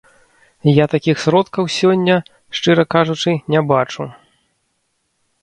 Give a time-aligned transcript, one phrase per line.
[0.69, 2.15] Я такіх сродкаў сёння,
[2.59, 4.09] шчыра кажучы, не бачу.